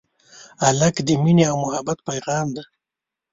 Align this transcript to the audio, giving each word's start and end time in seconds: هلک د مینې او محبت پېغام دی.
هلک 0.63 0.95
د 1.07 1.09
مینې 1.23 1.45
او 1.51 1.55
محبت 1.63 1.97
پېغام 2.07 2.47
دی. 2.55 2.63